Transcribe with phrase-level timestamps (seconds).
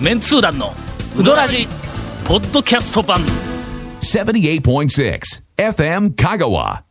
[0.00, 0.72] メンツー団の
[1.18, 1.66] ウドラジ
[2.26, 3.20] ポッドキャスト版
[4.00, 5.20] 78.6
[5.56, 6.82] FM Kagawa.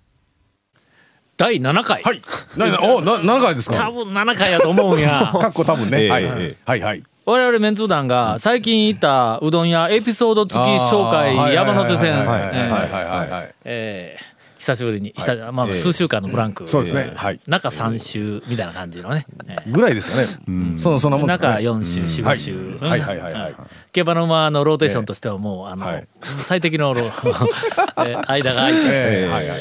[1.38, 2.22] 第7回、はい。
[2.58, 3.92] な、な、お、な、何回です多か。
[3.92, 6.10] 分7回やと思うんや かっこ多分ね。
[6.10, 6.24] はい。
[6.24, 6.82] えはい。
[6.82, 7.04] はい。
[7.26, 13.54] 我々メンツー団が最近行ったうどん屋エピソード付き紹介あー山手線はいはいえーはいはいはいはい。
[13.66, 14.35] えー
[14.66, 17.12] 久しぶりに、久々まあ、数週間のブランク、そうですね。
[17.16, 17.40] はい。
[17.46, 20.80] 中3週みたいな感じのね、えーぐらいですかね。
[20.80, 21.70] その、そんなもんです中かね。
[21.70, 23.00] 4週、4、5週、うんはい。
[23.00, 23.20] はい。
[23.20, 23.34] はい。
[23.34, 23.56] はい。
[23.92, 26.08] 競馬の馬のローテーションとしてはもう、あの、はい
[26.40, 27.06] 最適のロー、
[28.10, 29.48] えー間が空いて、ええ、はい。
[29.48, 29.58] はい。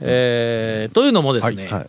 [0.00, 1.86] えーというのもですね、はい。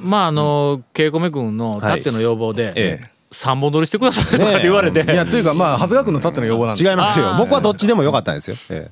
[0.00, 3.12] まああの稽古目君のたっての要望で、ええ。
[3.30, 7.34] 三本撮りしてくださいとかって言われて、いや、というか、まあ、長谷川君のたっての要望なんです違いますよ。
[7.38, 8.90] 僕はどっちでもよかったんですよ、え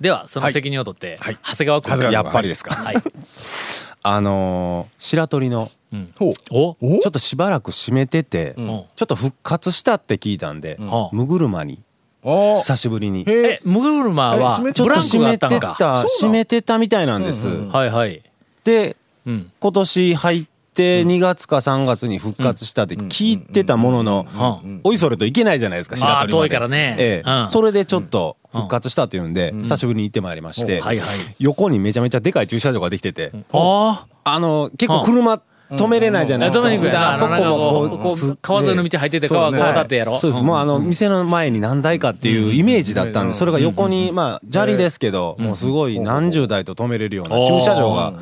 [0.00, 1.38] ではその責任を取って、はい。
[1.42, 2.12] 長谷川君。
[2.12, 2.96] やっぱりですか、はい、
[4.02, 5.70] あのー白鳥の
[6.16, 6.32] ほう。
[6.50, 6.76] お？
[6.80, 6.98] お？
[7.00, 8.54] ちょっとしばらく閉めてて、ん。
[8.56, 11.08] ちょっと復活したって聞いたんで、ん。
[11.12, 11.80] むぐるまに
[12.22, 13.20] お久しぶりに。
[13.20, 13.60] へええ。
[13.64, 15.76] ムグルマはちょっと閉めてったのか？
[15.78, 18.22] た閉めてたみたいなんです、はいはい、
[18.64, 18.96] で
[19.26, 24.26] うん、今年入って2月か3月に復活したって聞いてたものの、
[24.64, 24.80] うん。
[24.84, 26.32] おいそれといけないじゃないですか白鳥まで。
[26.32, 26.96] 遠いからね。
[26.98, 27.30] ええ。
[27.30, 27.48] うん。
[27.48, 31.08] それでちょっと復活したっていうんで、久しぶりに行ってまいりまして、はいはい。
[31.38, 35.40] 横にめちゃめちゃでかい駐車場ができてて、ああの結構車
[35.70, 48.14] 止めれないじゃあないですか、からそこもこう川沿いの道入ってて川渡ってやろ、そうです、もうあの店の前に何台かっていうイメージだったんでそれが横にまあ砂利ですけどもうすごい何十台と止めれるような駐車場が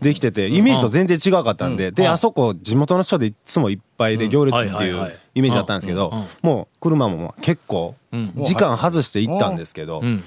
[0.00, 6.12] できててイメージと全然違かったんでであそこ地元の人でいつもいっぱいで行列っていうイメージだったんですけど
[6.42, 7.94] もう車も結構
[8.42, 10.22] 時間外して行ったんですけどん。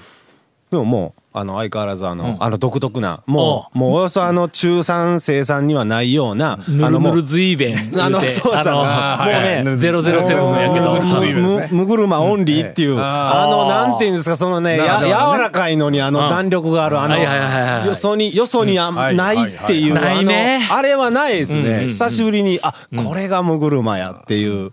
[0.70, 8.52] でももうあの相変わらずあのあの独特なもうもうおよそあの中産生産にはないようなあぬるのもうぬるずいべん言あのそうそう。
[8.54, 10.94] あもうねの007やけど。
[10.94, 11.68] ぬるぬるずいべんですね。
[11.72, 22.72] むむぐるまオンリーっていう、あのなんていうんですかそのねや柔らかいのにあの弾力があるあのはいはいはいはいよそによそにないっていう、あのあれはないですね、久しぶりにあ
[23.04, 24.70] これがむぐるまやっていう、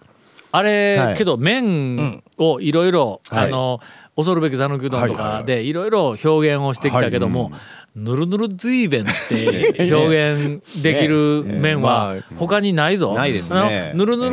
[0.52, 1.18] あれ、はい。
[1.18, 3.48] けど麺をいろいろはい。
[3.48, 3.80] あの
[4.16, 7.52] 恐るべき讃岐うどんとかでいろいろ表現をしてきたけども、
[7.96, 13.14] ぬるぬるずいべんって 表現できる麺はね他にないぞ。
[13.14, 13.92] ないですね。
[13.96, 14.30] ぬるぬ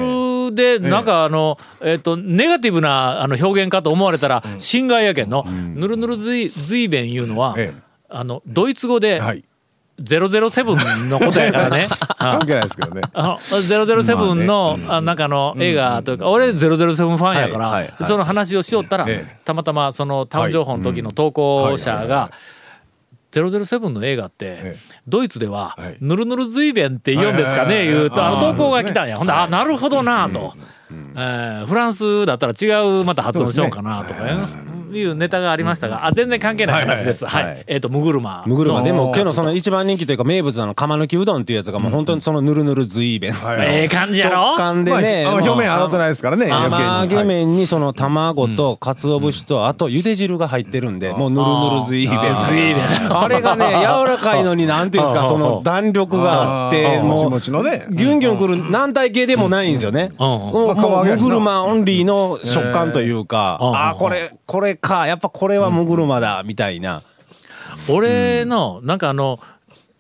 [0.49, 5.45] るでなんかあのえっとネガティブなあの表現かと思われたら心外やけんの。
[5.75, 7.83] ぬるぬるずいずいべんいうのはええ。
[8.09, 9.45] あのドイツ語ではい。
[10.01, 11.89] 007のことやからね。
[12.19, 13.03] 関係ないですけどね。
[13.13, 22.31] あの007の、あなんかあの映画というか、俺007ファンやから、その話をしよったら、ええたまたまそのタウン情報の時の投稿者が
[23.33, 30.55] 007の映画って、ええドイツでははい「ぬるぬるずいべん」って言うんですかね、言うとあの投稿が来たんや、ほんであなるほどなと、
[31.17, 32.67] えーフランスだったら違
[33.01, 37.27] うまた発音しようかなとかねいうネタがありましたが、あ全然関係ない話です。
[37.27, 37.65] はいはいはい。
[37.67, 43.59] えっ、とムグルマむぐるまでもおーけどその一番人気というか名物なの釜抜きうどんっていうやつがもう本当にそのぬるぬるずい弁、はい。
[43.61, 44.53] ええ感じやろ？
[44.53, 46.51] 食感でまあ、ね、あの表面洗ってないですからね。
[46.51, 52.77] 甘揚げ麺にその卵と鰹節とあと茹で汁が入ってるんでもうぬるぬるずい弁ずい弁
[53.11, 57.03] あれがね柔らかいのになんていうんですかその弾力があってあー。
[57.03, 57.87] もちもうもちのね。
[57.91, 60.11] ギュンギュンくる軟体系でもないんですよね。
[60.13, 63.77] うんもうまあもうむぐるまオンリーの食感というか、うん。
[63.77, 67.03] あーこれこれかやっぱこれはむぐるまだみたいな。
[67.87, 69.39] 俺のなんかあの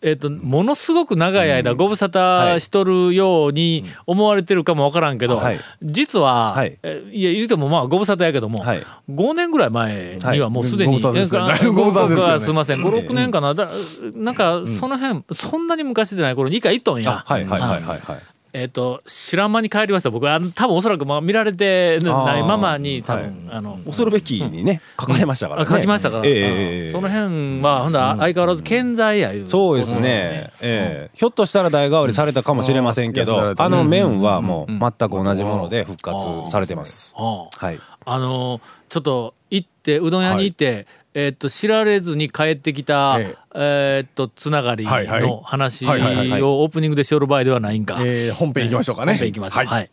[0.00, 5.60] えっとものすごく長い間ご無沙汰しとるように思われてるかもわからんけど、はい。
[5.82, 6.78] 実は、はい。
[6.82, 8.82] や言うてもまあご無沙汰やけども、はい。
[9.10, 11.28] 5年ぐらい前にはもうすでに、ご無沙汰です
[11.60, 11.82] すけどね？
[11.82, 13.52] ごすみません56年かな？
[13.52, 13.68] だ
[14.14, 17.22] なんかその辺、そんなに昔でない頃に一回行っとんや。
[17.26, 18.22] はいはいはいはいはい。
[18.52, 20.10] えっ、と知らん間に帰りました。
[20.10, 25.68] 僕は多分おそらくまあ見られてないままに多分、あの恐るべきにね書かれましたからね。
[25.70, 31.10] あ書きましたから、ええええその辺はほんだら相変わらず健在やいう、そうですね、ええ。
[31.14, 37.14] ひょっとしたら代替わりされたかもしれませんけど、あの麺はもう全く同じもので復活されてます。
[37.16, 37.78] はあはい。
[38.04, 40.86] あのちょっと行ってうどん屋に行って、
[41.20, 44.04] えーっと知られずに帰ってきた、ええ。
[44.04, 47.96] ーっとつながりの話はいはいはいをオープニングでしよる場合ではないんか。
[47.98, 49.14] えー本編行きましょうかね。
[49.14, 49.66] 本編行きましょう。
[49.66, 49.90] はい。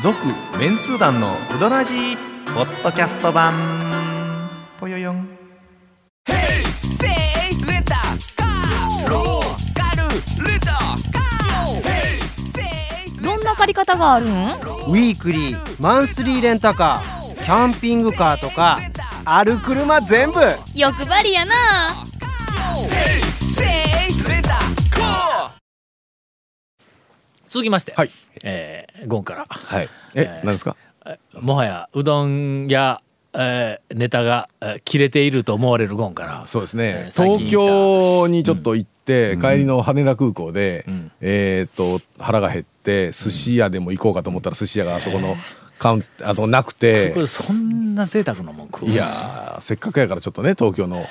[0.00, 0.16] 続
[0.58, 2.16] メンツー団のウドラジー
[2.54, 3.52] ポッドキャスト版。
[4.80, 5.28] ぽよよん。
[13.20, 14.28] どんな借り方があるん？
[14.30, 17.17] ウィークリーマンスリーレンタカー
[17.48, 18.78] キャンピングカーとか
[19.24, 20.38] ある車全部。
[20.74, 22.04] 欲張りやな。
[27.48, 28.10] 続きまして、はい。
[28.44, 29.46] えーゴンから。
[29.48, 29.88] はい。
[30.14, 30.76] え、何ですか？
[31.40, 33.00] もはやうどんや、
[33.32, 36.46] えーネタが、えー切れていると思われるゴンから。
[36.46, 37.04] そうですね。
[37.06, 40.84] えー東京にちょっと行って、帰りの羽田空港で、
[41.22, 45.34] えーっと腹が減って寿司屋でも行こうかと思ったら寿司屋があそこの
[45.78, 47.26] カウンあとなくて。
[47.26, 51.06] そんな贅沢なもん食ういやーせっかくやからちょっとね東京の。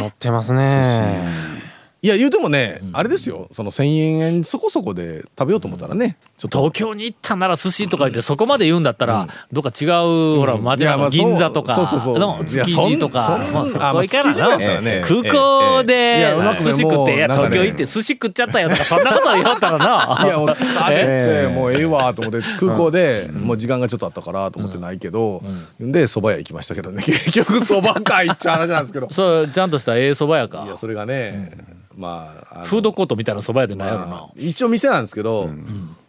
[0.00, 1.57] 乗ってますね
[2.00, 3.48] いや言うてもね、あれですよ。
[3.50, 3.84] その1,000
[4.20, 6.16] 円そこそこで食べようと思ったらね。
[6.36, 6.58] ちょっと。
[6.58, 13.24] 東京に行ったなら寿司とか言ってそこまで言うんだったら、どっか違う、ほら街中の銀座とかの築地とか
[13.66, 14.80] そこ行かな。
[14.80, 15.02] ね。
[15.08, 20.24] 空港いで寿司食って、いや東京行って寿司食っちゃったよとかそんなこと言おったらな。
[20.24, 25.42] いやもう疲れ えてもうええわと思って空港でもう時間がちょっとあったからと思ってないけど
[25.80, 27.02] で蕎麦屋行きましたけどね。
[27.04, 29.08] 結局蕎麦かいっちゃ話なんですけど。
[29.10, 30.62] そうちゃんとしたええ蕎麦屋か。
[30.64, 35.50] いやそれがねまああのフードコートみたいな蕎麦屋でないやろな、まあ一応店なんですけど、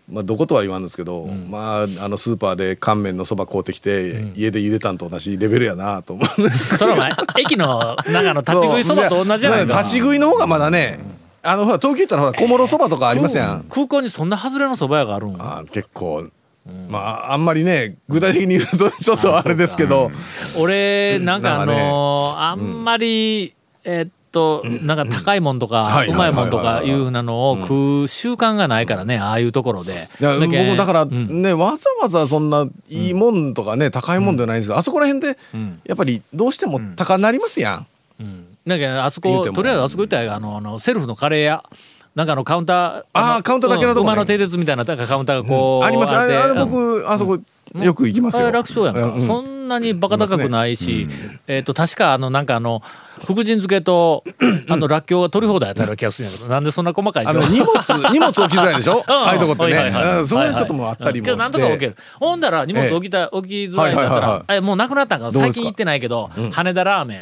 [0.07, 6.25] まあ、どことは言わんですけど、まああのスーパーで乾麺のそば買うてきて、家で茹でたんと同じレベルやなと思う
[6.77, 10.99] それお前駅の中の立ち食いそばと同じじゃないか立ち食いの方がまだね
[11.41, 15.35] あのほら東京行ったらほら小諸そばとかありますやん、空港にそんな外れの蕎麦屋があるん？
[15.39, 16.29] あ結構、
[16.87, 20.11] まああんまりね具体的に言うとちょっとあれですけど。
[20.59, 23.53] 俺なんかあのーあんまり、
[23.83, 26.09] えっとなんか高いもんとか、はい。
[26.09, 30.09] うまいもんとかいうふうなのを食う習慣がないからねああいうところで。
[30.19, 31.41] 僕けんもだからうん。
[31.41, 35.81] ね、わざわざそんないいもんとかね高いもんじゃないんですよ、あそこら辺でん。
[35.85, 37.87] やっぱりどうしても高なりますやん、
[38.65, 41.63] だけどあそことりあえずあそこ行ったらあのあのセルフのカレー屋。
[42.15, 47.37] なんかあのカウンターのあーカウンターだけのとこ馬の蹄鉄みたいななんかカウンターがこう、ありますあれ僕、あそこ
[47.75, 51.07] よく行きますよ、楽勝やんか、うんそんなにバカ高くないし、
[51.47, 52.81] えっ、と確かあのなんかあの
[53.19, 54.23] 福神漬けと
[54.67, 57.71] あのらっきょうが取り放題やったような気がするんやけど なんでそんな細かいあの荷物
[58.11, 59.01] 荷物置きづらいでしょ？
[59.07, 60.19] ああいうとこってね、はいはいはい。
[60.19, 60.27] うん。
[60.27, 61.95] それちょっともうあったりもして、なんとか置ける。
[62.19, 65.31] ほんだら荷物置きた、置きづらいんだったら、えもうなくなったんか。
[65.31, 67.21] 最近行ってないけど、羽田ラーメン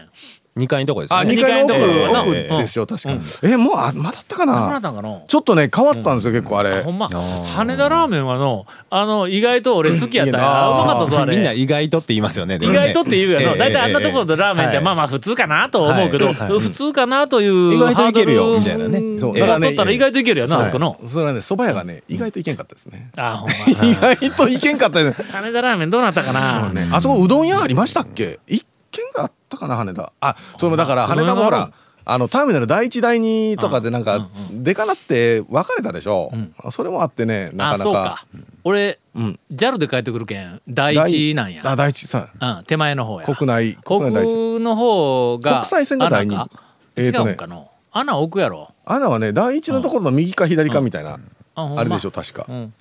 [0.57, 2.35] 2階のとこですあね2階の奥,、二階のとこ奥。
[2.35, 4.81] ええでしょ確かに、えもうあまだあったかな？
[5.27, 6.81] ちょっとね変わったんですよ、結構あれ。
[6.81, 10.39] ほんま羽田ラーメンはのあの意外と俺好きやったう
[10.85, 11.35] まかったぞあれ。
[11.35, 14.85] みんな意外とって言いますよねで意外とって言うやええろ大体あんなところでラーメンってはい。
[14.85, 19.19] まあまあ普通かなと思うけど普通かなという意外といけるよハードルみたいなね。
[19.19, 20.99] そうだから取ったら意外といけるやなあそこの。
[21.05, 24.11] それはね蕎麦屋がね意外といけんかったですね、あほんま。
[24.17, 24.99] 意外といけんかった
[25.31, 26.69] 羽田ラーメンどうなったかな？
[26.73, 26.89] ね。
[26.91, 28.39] あそこうどん屋ありましたっけ？
[28.47, 30.11] 一軒があったかな羽田。
[30.19, 31.71] あそれもだから羽田もほら
[32.05, 36.31] あのターミナル第一第二とかでなんかでかなって分かれたでしょ、
[36.71, 37.83] それもあってねなかなか。
[37.83, 38.25] あそうか。
[38.63, 39.39] 俺ん。
[39.51, 41.63] JAL で帰ってくるけん第一なんや。
[41.65, 43.25] あ第一さうん手前の方や。
[43.25, 44.31] 国内国内第一。
[44.31, 46.35] 国の方が国際線が第二。
[46.35, 46.51] 穴か？
[46.95, 47.31] えーとね。
[47.31, 48.71] 違うんかの穴奥やろ。
[48.85, 51.19] 穴はね第一のところの右か左かみたいな、
[51.55, 52.73] あれでしょ確か、ん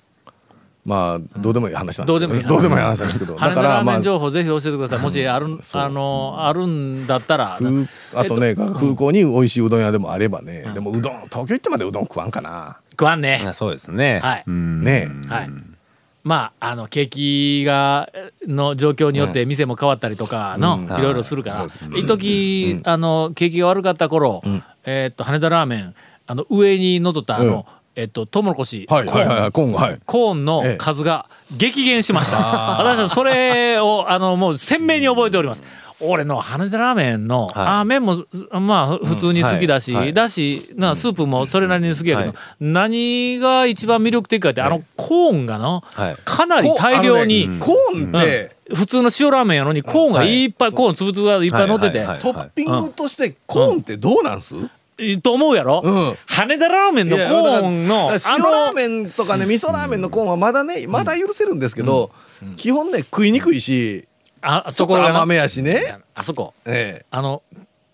[0.87, 2.47] まあどうでもいい話なんですけど、どうでもいい話。
[2.47, 3.35] どうでもいい話なんですけど。
[3.37, 4.99] 羽田ラーメンあ情報ぜひ教えてください。
[4.99, 13.43] もしあるあのあるんだったら空あとね、えっ空港に美味しいうどん屋でもあればね、でもうどん東京行ってまでうどん食わんかな、食わんね。
[13.45, 14.21] あそうですね。
[14.23, 14.43] はい。
[14.47, 14.81] うん。
[14.81, 15.09] ね。
[15.27, 15.49] はい。
[16.23, 18.09] まあ、あの景気が
[18.47, 20.85] の状況によって店も変わったりとかの、うん。
[20.85, 21.01] い。
[21.01, 21.67] ろいろするから、
[21.97, 24.41] 一時、あの景気が悪かった頃、
[24.85, 25.93] えーっと羽田ラーメン
[26.29, 27.65] あの上にのっとったあの、
[27.97, 29.73] えっとトウモロコシ、はいコーンはいはいはいコーン。
[29.73, 29.99] はい。
[30.05, 31.27] コーンの数が
[31.57, 32.37] 激減しました。
[32.37, 35.63] 私はそれをあのもう鮮明に覚えております。
[35.99, 40.13] 俺の羽田ラーメンの、あー麺もまあふ普通に好きだし、はいはい。
[40.13, 42.37] だしなスープもそれなりに好きやけど、はい。
[42.59, 46.17] 何が一番魅力的かってあのコーンがの、はい。
[46.23, 52.19] かなり大量に、コーンって、普通の塩ラーメンやのにコーンがいっぱい、コーンつぶつぶがいっぱい乗ってて、はいはい。
[52.19, 54.53] トッピングとしてコーンってどうなんす、
[55.21, 56.15] と思うやろ、うん。
[56.25, 62.11] 羽田ラーメンのコーンの塩ラーメンとかね味噌ラーメンのコーンはまだねまだ許せるんですけど、
[62.55, 64.07] 基本ね食いにくいし
[64.41, 66.53] あそこ甘めやしね、あそこ。
[66.65, 67.05] ええ。
[67.11, 67.43] あの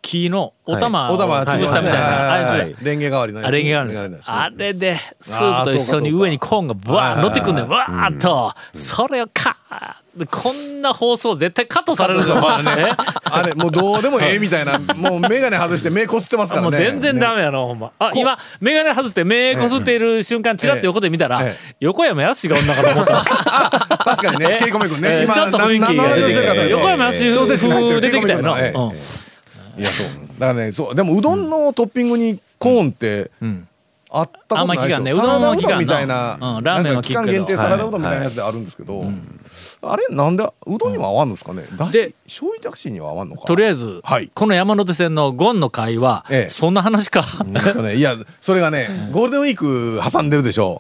[0.02, 2.34] 木のお玉をお玉潰したみたいな。
[2.34, 2.78] あいつや。
[2.84, 7.70] レンゲ代わりのやつあれでスープと一緒に上にコーンがブワー乗ってくんねん。
[7.70, 8.54] わーっと。
[8.78, 12.36] それをカーでこんな放送絶対カットされるぞ。
[12.36, 12.42] ね
[13.36, 14.80] あれもうどうでもええみたいな。
[14.80, 16.72] もう眼鏡外して目こすってますからね。
[16.72, 17.92] もう全然ダメやろほんま。
[18.00, 23.98] あ今眼鏡外して目こすっている瞬間チラッと横で見たらえ横山やすしがおんなかと思った。
[24.04, 24.58] 確かにね。
[24.60, 25.28] えケイコメ君ね。
[25.34, 28.60] ちょっと雰囲気横山やすし風る出てきたよな、
[29.78, 30.08] いやそう。
[30.40, 30.96] だからねそう。
[30.96, 33.68] でもうどんのトッピングにコーンってん
[34.14, 35.12] あったことないですよ、ね。
[35.14, 35.78] サラダうどんは聞かんな。
[35.80, 36.64] みたいな,、うん。
[36.64, 39.04] ラーメンは期間限定サラダうどんみたいなやつであるんですけど、
[39.82, 41.64] あれなんでうどんにも合わんのですかね。
[41.76, 44.30] だしで醤油だしには合わんのかとりあえず、はい。
[44.34, 46.50] この山手線のゴンの会は、ええ。
[46.50, 47.26] そんな話か。
[47.56, 47.96] えっとね。
[47.96, 50.80] いやそれがねゴールデンウィーク挟んでるでしょ、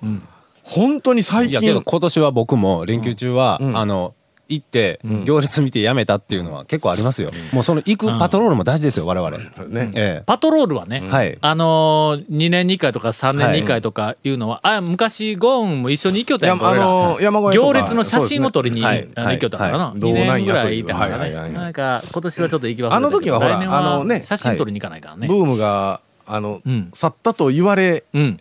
[0.63, 3.75] 本当に最いやけど近今年は僕も連休中は、ん。
[3.75, 4.13] あの
[4.53, 9.91] 行って行列見てやめたっていうのは結構ありますよ、もうその行くパトロールも大事ですよ我々、ね。
[9.95, 10.23] ええ。
[10.25, 11.37] パトロールはね、はい。
[11.39, 17.67] あのー、2年に1回とか3年に1回とかいうのは、あ昔ゴーンも一緒に行きよったやんあの山越えとか。
[17.67, 19.07] 行列の写真を撮りに、ね。
[19.15, 19.99] あの行きよったからな、はい。
[19.99, 21.53] 2年ぐらいいたからね、はいはいはいはい。
[21.53, 26.89] なんか今年はちょっと行き忘れたけどあの時はほら来年あのね写真撮りに行かないからね、ブームがあの、ん。
[26.93, 28.37] 去ったと言われうん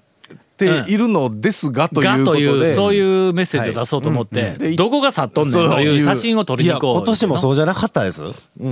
[0.85, 6.95] ているのですがというがことで、そういうメッセージを出そうと思って、でどこが去っとんねんという写真を撮りに行こう。
[6.95, 8.23] 今年もそうじゃなかったです、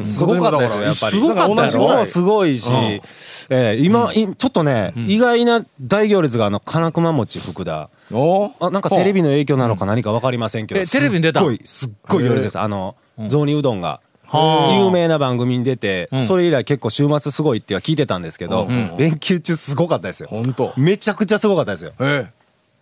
[0.04, 1.16] すごかったですよやっぱり。
[1.16, 2.70] すごかったやろ同じぐらいもすごいし、
[3.50, 7.90] ええ今、いちょっとね、意外な大行列があの金熊餅福田。
[8.12, 11.40] おあなんかテレビの影響なのか何か分かりませんけど、えテレビに出た。
[11.40, 12.58] すっごいすっごい行列です。
[12.58, 14.00] あの雑煮うどんが。
[14.38, 14.78] はあ。
[14.78, 20.28] 有名な番組に出て、それ以来結構週末すごいっては聞いてたんですけど、連休中すごかったですよ。
[20.30, 20.72] 本当。
[20.76, 21.92] めちゃくちゃすごかったですよ。
[21.98, 22.30] え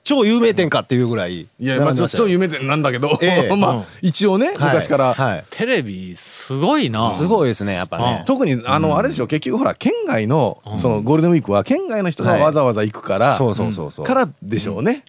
[0.08, 2.24] 超有名店かっていうぐらいえいやまあ並んでましたよ。
[2.28, 3.52] ちょっと夢でなんだけど、ええ。
[3.56, 5.44] まあ一応ね、昔から、はいはい。
[5.50, 8.24] テレビすごいな、すごいですねやっぱね。
[8.26, 12.40] 特にあの、あれでしょ結局ほら県外の、そのゴールデンウィークは県外の人がはい。
[12.40, 14.06] わざわざ行くから、そうそうそうそう。
[14.06, 15.02] からでしょうね、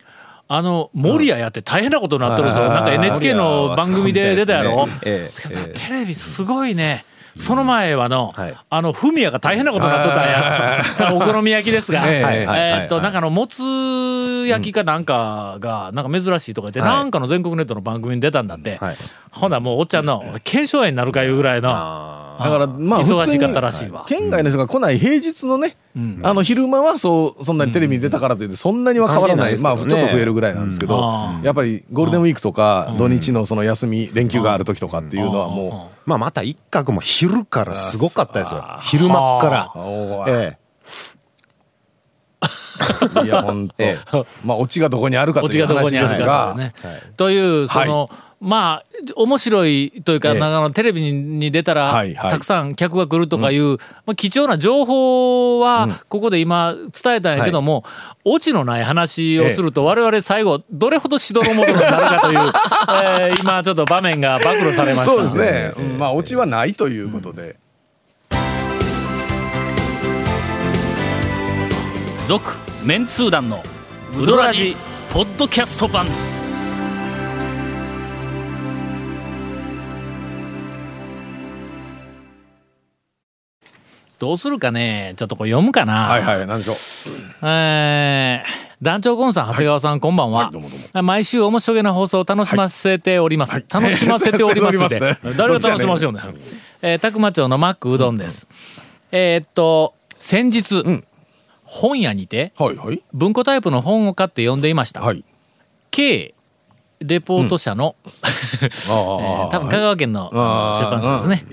[0.51, 2.69] あの守谷やって大変なことになっとるぞ、うん。
[2.69, 5.29] なんか NHK の番組で出たやろ、テ
[5.91, 7.05] レビすごいね。
[7.37, 8.55] その前はの、はい。
[8.69, 11.15] あのフミヤが大変なことになっとったんや。
[11.15, 13.61] お好み焼きですが、えっとなんかあのもつ
[14.47, 16.89] 焼きかなんかがなんか珍しいとか言って、はい。
[16.89, 18.95] なんかの全国ネットの番組に出たんだって、はい。
[19.29, 21.69] ほなもうおっちゃんの腱鞘炎になるかいうぐらいの。
[21.71, 24.05] あだからまあ忙しか普通にったらしいわ。
[24.07, 25.75] 県外の人が来ない平日のね、
[26.23, 31.41] あの昼間はそうそんなにテレビに出たからといってそんなには変わらない、まあちょっと増えるぐらいなんですけど、うん。
[31.43, 38.63] やっぱりゴールデンウィークとか土日のその休み連休がある時とかっていうのはもまあまた一角も昼からすごかったですよ。
[38.81, 39.71] 昼間っから。
[39.75, 40.29] う、おー。
[40.29, 40.57] え
[43.25, 43.97] いや本当、 え
[44.43, 46.73] まあオチがどこにあるかオというチがどこにある話ですが、かね。
[47.17, 50.39] というその、まあ面白いというか、ええ。
[50.39, 52.31] なんかあのテレビに出たら、はいはい。
[52.31, 57.83] たくさん客が来るとかいう、まあ、貴重な情報はここで今伝えたんやけども、
[58.23, 62.39] オチのない話をすると我々最後どれほどしどろもどろになるかという、
[63.29, 65.15] えー今ちょっと場面が暴露されました。
[65.15, 65.99] そうですね、うん。
[65.99, 67.57] まあオチはないということで、
[72.27, 73.63] 続メンツー団の
[74.17, 74.75] ウドラジ
[75.09, 76.07] ポッドキャスト版
[84.19, 85.13] どうするかね？
[85.17, 86.75] ちょっとこれ読むかな、はいはい何でしょう？
[87.47, 93.65] えー団長ゴンさん長谷川さん、こんばんは、はいどうもどう毎週面白げな放送を楽しませております、はい。
[93.69, 94.99] 楽しませております で、
[95.37, 96.21] 誰が楽しませようね？
[96.81, 98.47] えー、宅間町のマックうどんです、
[99.11, 101.03] えーっと先日、ん。
[101.65, 103.01] 本屋にてはいはい。
[103.13, 105.23] 文庫タイプの本を買って読んでいました、はい。
[105.91, 106.33] K
[106.99, 108.07] レポート社の、あ
[108.61, 110.35] えー多分香川県の出
[110.91, 111.45] 版社ですね、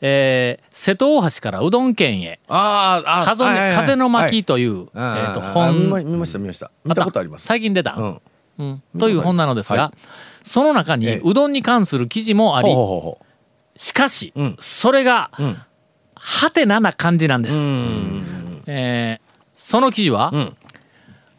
[0.00, 3.76] えー瀬戸大橋からうどん県へあああ風,、はいはいはい。
[3.78, 5.20] 風の巻という、えはい。
[5.30, 5.74] ー、と本。
[6.04, 6.70] 見ました見ました。
[6.84, 7.46] 見たことあります。
[7.46, 8.20] 最近出た、うん。
[8.58, 8.82] うん。
[8.98, 9.92] という本なのですが、は
[10.44, 11.20] その中にええ。
[11.24, 13.18] うどんに関する記事もあり、ほうほうほうほ
[13.76, 14.56] しかし、うん。
[14.60, 15.56] それが、ん。
[16.14, 17.56] はてなな感じなんです。
[17.56, 18.62] ううん。
[18.66, 20.56] えーその記事は、ん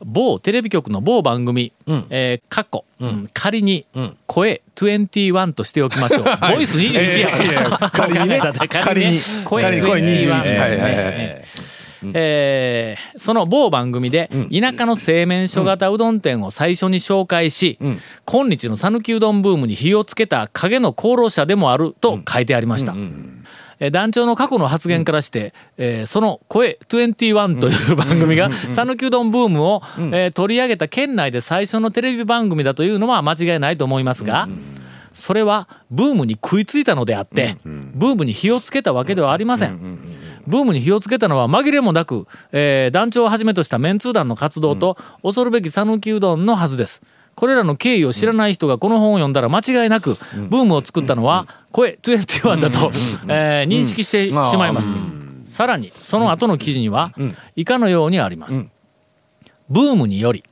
[0.06, 2.06] 某テレビ局の某番組、ん。
[2.10, 4.18] えー、かっこ、うん仮に、ん。
[4.28, 6.24] 声21としておきましょう。
[6.56, 7.90] ボイス21や。
[7.92, 8.40] 仮にね。
[8.70, 10.92] 仮に声仮に声21 21はいはいはい。
[10.92, 11.74] えー
[12.14, 18.00] えーその某番組で田舎の製麺所型うどん店を最初に紹介し、ん。
[18.26, 22.94] 今日の讃岐うどんブームに火をつけた影の功労者でもあると書いてありました。
[23.80, 34.48] えー団長の過去の発言からして、えーその「声21」という 番組が讃岐うどんブームを、えー取り上げた県内で最初のテレビ番組だというのは間違いないと思いますが、
[35.12, 40.00] それはブームに食いついたのであって、ブームに火をつけたわけではありません。
[40.48, 47.02] ブームに火をつけたのは紛れもなく、えー団長をはじめとしたメンツー団の活動と、恐るべき讃岐うどんのはずです。
[47.36, 50.18] これらの経緯を知らない人がこの本を読んだら間違いなく、
[50.50, 52.92] ブームを作ったのは声21だと、
[53.28, 54.90] えー認識してしまいます。
[55.46, 57.12] さらにその後の記事には
[57.56, 58.66] 以下のようにあります。
[59.70, 60.44] ブームにより、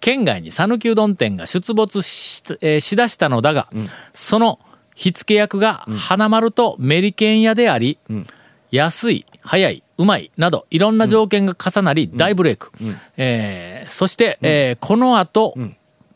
[0.00, 3.68] 県外に讃岐うどん店が出没し,、えーしだしたのだが、
[4.12, 4.58] その
[4.94, 7.98] 火付け役が花丸とメリケン屋であり、
[8.72, 12.72] 安い早いうまいなどいろんな条件が重なり大ブレイク、
[13.16, 15.54] えーそして、えーこの後、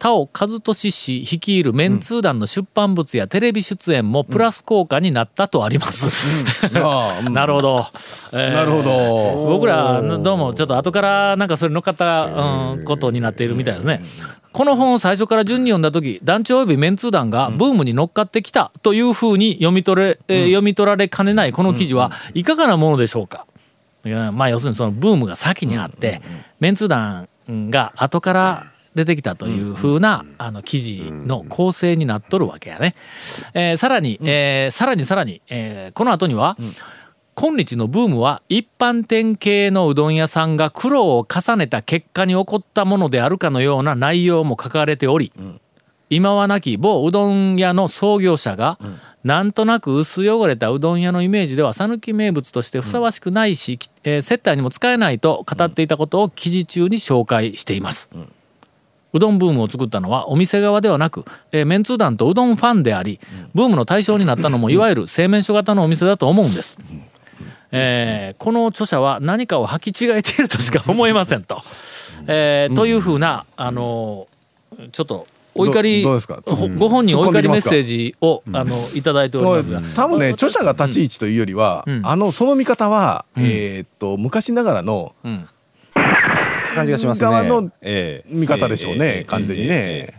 [0.00, 6.64] 田尾和俊氏率いるメンツー団の出版物やテレビ出演もプラス効果になったとあります。
[7.30, 7.86] なるほど。
[8.32, 9.50] えーなるほど。
[9.50, 14.02] 僕らどうもちょっと後からなんかそれ乗っかった、うん、ことになっているみたいですね。
[14.52, 23.46] この本を最初から順に読んだ時団長及びメンツー団がブームに乗っかってきたというふうに読み取れ、えー読み取られかねないこの記事はいかがなものでしょうか、
[24.06, 26.22] いやまあ要するにそのブームが先にあって、
[26.58, 27.28] メンツー団
[27.70, 32.94] が後から出てきたというふうな、あの記事の構成になっとるわけやね。
[33.54, 36.56] えーさらに、えーさらにさらに、えーこの後には、
[37.36, 45.32] 今日のブームは一般店系のうどん屋さんが苦労を重ねた結果に起こったものであるかのような内容も書かれており、
[46.10, 48.78] 今はなき某うどん屋の創業者が、
[49.22, 58.10] なんとなく薄汚れたうどん屋のイメージでは讃岐名物としてふさわしくないし、えー接待にも使えないと語っていたことを記事中に紹介しています。
[58.14, 58.18] う
[59.18, 63.18] どんブームを作ったのはお店側ではなく、えーメンツー団とうどんファンであり
[63.54, 66.78] ブームの対象になったのもいわゆる製麺所型のお店だと思うんです。
[67.72, 71.60] えーこの著者は何かを履き違えているとしか思えませんと。
[72.26, 76.40] えーというふうなあのーちょっとお怒りどどうですか？
[76.46, 79.80] ほご本人お怒りメッセージジをあのいただいておりますが。
[79.96, 82.00] 多分ね著者が立ち位置というよりは、うん。
[82.04, 85.48] あのその見方は、えーっと昔ながらのうん
[86.74, 87.24] 感じがしますね。
[87.24, 88.34] 側のええ。
[88.34, 90.14] 見方でしょうね、ええ完全にね。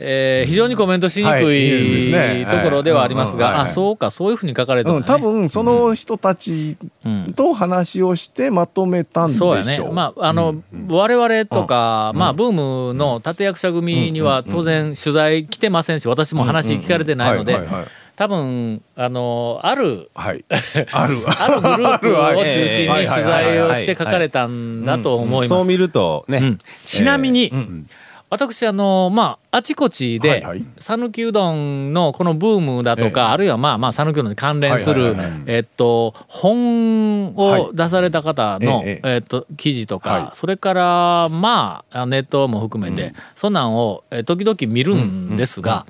[0.00, 3.70] えー非常にコメントしにくはいところではありますが、はいうんうんはいはい。
[3.72, 9.64] あそうかそういうふうに書かれてるうん多分その人たちうんと話をしてまとめたんでしょう。
[9.64, 9.92] そうやね。
[9.92, 12.52] まあ、あの、我々とか、まあ、ブー
[12.90, 17.58] ムの立役者組には当然取材来てませんし、私も話聞かれてないので
[18.18, 20.44] 多分、あの、ある、はい。
[20.90, 21.18] ある。
[21.38, 23.06] あるグループを中心にはい。
[23.06, 25.60] 取材をして書かれたんだと思います。
[25.60, 26.58] そう見るとね、うん。
[26.84, 27.52] ちなみに、
[28.28, 30.44] 私あのまああちこちで
[30.78, 33.26] 讃岐うどんのこのブームだとか、ええ。
[33.28, 35.14] あるいはまあまあ讃岐うどんに関連する
[35.46, 40.28] えっと本を出された方の、えええっと記事とか、はい。
[40.32, 45.86] それからまあネットも含めて、そんなんをえ時々見るんですが。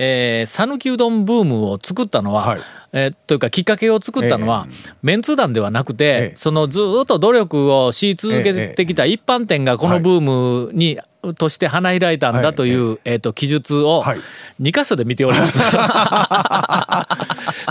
[0.00, 2.60] えー讃岐うどんブームを作ったのは、はい。
[2.92, 4.68] えーというかきっかけを作ったのは、
[5.02, 6.36] メンツー団ではなくて、ええ。
[6.36, 10.98] そのずーっと努力をし続けてきた一般店がこのブームに、
[11.36, 14.18] として花開いたんだという、えー、と記述をはい。
[14.60, 15.58] 2箇所で見ております。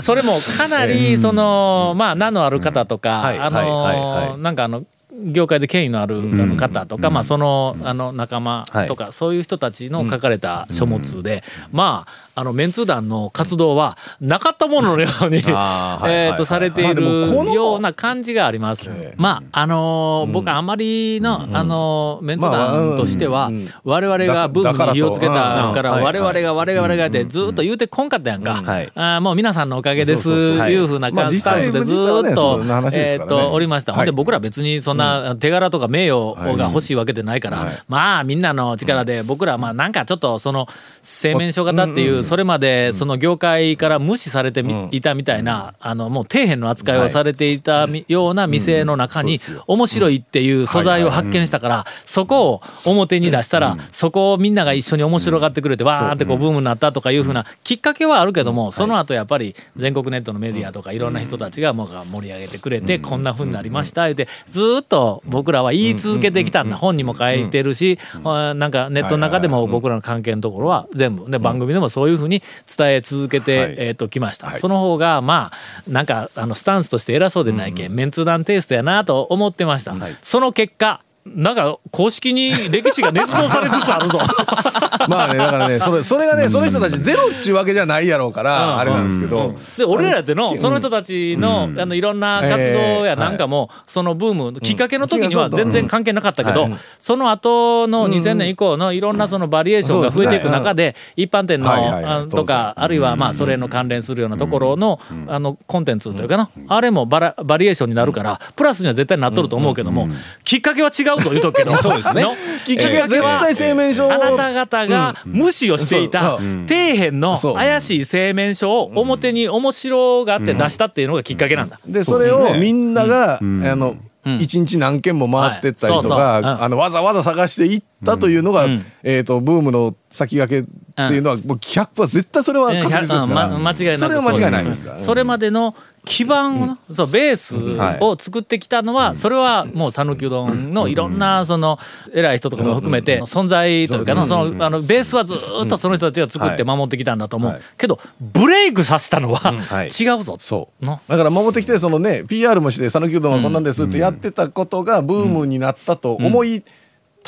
[0.02, 3.38] それもかなりその、まあ名のある方とか、あはい。
[3.38, 3.52] はい。
[3.52, 3.66] はい。
[3.66, 4.40] のはい。
[4.40, 4.84] なんかあの
[5.32, 6.20] 業界で権威のある
[6.56, 18.88] 方とか、まあそのあの仲間とか、そういう人たちの書かれた書物で、まああのメンツー団の活動はなかったもののようにえーとされているのような感じがあります。
[19.16, 23.50] まああのー僕あまりの、あのーメンツー団としては、
[23.82, 25.32] 我々がブームに火をつけた
[25.74, 28.54] からうん我々が我々がってずっと言うてこんかったやんか。
[28.54, 28.92] はい。
[28.94, 30.76] あーもう皆さんのおかげですい。
[30.76, 33.18] うふうなまあスタンスでずっとえーからね。
[33.26, 33.92] とおりました。
[33.92, 37.82] ほんではい僕ら別にそんな手柄とか名誉が欲しいわけでないから、はい。
[37.88, 40.68] まあみんなの力で僕らまあなんかちょっとその
[41.02, 71.30] 製麺所型っていうそれまでその業界から無視されてみいたみたいなあのもう底辺の扱いをされていたみような店の中に面白いっていう素材を発見したからそこを表に出したらそこをみんなが一緒に面白がってくれてわーってこうブームになったとかいうふうなきっかけはあるけどもその後やっぱり全国ネットのメディアとかいろんな人たちがもう盛り上げてくれてこんなふうになりました言うてずーっと僕らは言い続けてきたんだ本にも書いてるしあなんかネットの中でも僕らの関係のところは全部。
[71.30, 72.42] で番組でもそういうふうに
[72.76, 73.74] 伝え続けてはい。
[73.78, 74.56] えーときました。
[74.56, 79.94] その方がまあなんかあのスタンスとして偉そうでないけんメンツー団テイストやなと思ってました。
[80.22, 81.02] その結果
[81.34, 84.18] なんか公式に歴史が捏造されつつあるぞ。
[85.08, 89.54] まあねだからねそれそれがねその人たちゼロっちゅうわけじゃないやろうからあれなんですけど。
[89.76, 96.78] で俺らってのその人たちの,、あのいろんな活動やなんかも、そのブームきっかけの時には全然関係なかったけど、うん。
[96.98, 110.08] その後の2000年以降のいろんなそのバリエーションが増えていく中で一般店の、はいはいとかあるいはまあそれの関連するようなところの,、あのコンテンツというかな、あれもバラバリエーションになるからプラスには絶対なっとると思うけども、
[110.44, 111.76] きっかけは違うと言うとくけど。
[111.76, 112.24] そうですね。
[112.64, 116.66] きっかけは絶対製麺所をあなた方が無視をしていたうん。
[116.68, 121.80] 底辺の怪しい製麺所を表に面白がって出したっていうのがきっかけなんだ。
[121.86, 123.96] でそれをみんなが、あの
[124.38, 128.66] 一日何軒も回ってったりとか、わざわざ探していったというのが、
[129.02, 130.68] えっ、とブームの先駆け
[131.04, 133.62] っていうのは、もう100%絶対それは確実ですから、うん。
[133.62, 135.74] ま間違いなくそれは間違いないですから、それまでの
[136.08, 137.98] 基盤をな、そうベースはい。
[138.00, 141.78] を作ってきたのは、それはもう讃岐うどんのいろんなその
[142.14, 147.60] 偉い人とかも含めて存在というかのそのあのベースはずーっとその人たちが作って守ってきたんだと思う、はい。
[147.76, 149.88] けどブレイクさせたのは はい。
[149.88, 150.84] 違うぞ、そう。
[150.84, 156.62] のだから守ってきてそのね PR もして讃岐うどんはこんなんですってやってたことがブームになったと思い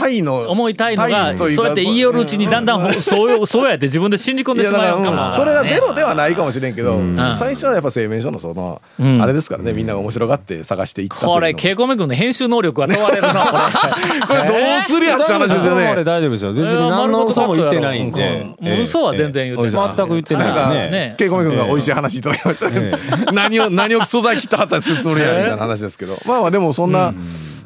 [0.01, 5.35] たいの思いたいのがそうやって言いよるうちにだんだんほそうよそうやって自分で信じ込んでしまうかもうん。
[5.35, 7.17] それがゼロではないかもしれんけど、ん。
[7.37, 9.23] 最初はやっぱ製麺所のその、ん。
[9.23, 11.35] あれですからねみんなが面白がって探していったというの。
[11.35, 14.27] これ稽古目君の編集能力は問われるなこれ。
[14.27, 16.05] これどうするやっちゃう話ですよね。
[16.05, 18.03] 大丈夫ですよ別に何の嘘も言ってない。
[18.03, 20.47] んでもう嘘は全然言ってない、全く言ってない。
[20.47, 20.91] なんか、ね。
[20.91, 22.93] ねケイコメ君が美味しい話いただきましたね。
[23.33, 26.17] 何を、何を素材切ったはったりするつもりやみたいな話ですけど。
[26.27, 27.13] まあまあでもそんな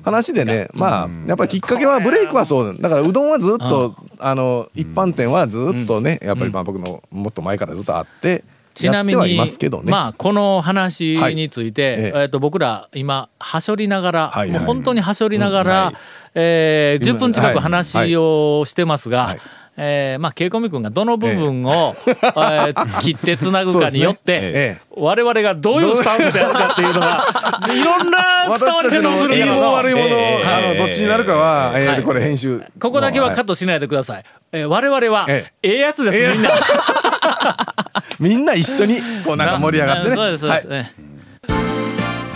[0.04, 2.78] 話でね、まあ、やっぱりきっかけはブレイクはそう。
[2.78, 2.88] だ。
[2.88, 9.46] からうどんはずっと、あの、一般店はずっとね、やっぱりまあ僕のもっと前からずっとあって、ちなみにね。
[9.84, 12.00] まあこの話について、はい。
[12.00, 12.24] えええ。
[12.24, 15.94] っと僕ら今はしょりながら、はいもう本当にはしょりながら、うんはい。
[16.34, 17.58] えー10分近くはい。
[17.60, 19.38] 話をしてますが、はい
[19.76, 24.80] えーまあ稽古み君がどの部分を、えー切ってつなぐかによって、ええ。
[24.90, 27.24] 我々がどういうスタンスであるかっていうのが
[27.72, 30.06] いろんな伝わり方をすのいいもるからな悪いもの、
[30.46, 32.62] あの、どっちになるかは、えーはいこれ編集。
[32.78, 33.44] ここだけはカット。
[33.44, 34.24] トしないでください。
[34.52, 35.74] えー我々は、ええ。
[35.74, 36.50] えやつです、ええみんな。
[38.20, 40.16] みんな一緒に、こうなんか盛り上がってね。
[40.16, 40.78] そうですそうです、はい。
[40.78, 40.92] ね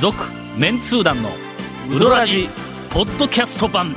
[0.01, 0.17] 続
[0.57, 1.31] メンツー団の
[1.91, 2.49] ウドラジ
[2.91, 3.97] ポッドキャスト版